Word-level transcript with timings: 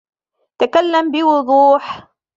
تكلم 0.57 1.11
بوضوح. 1.11 2.07